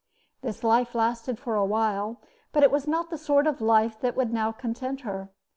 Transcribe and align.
This 0.41 0.63
life 0.63 0.95
lasted 0.95 1.37
for 1.37 1.53
a 1.53 1.63
while, 1.63 2.19
but 2.53 2.63
it 2.63 2.71
was 2.71 2.87
not 2.87 3.11
the 3.11 3.19
sort 3.19 3.45
of 3.45 3.61
life 3.61 3.99
that 4.01 4.15
would 4.15 4.33
now 4.33 4.51
content 4.51 5.01
her. 5.01 5.29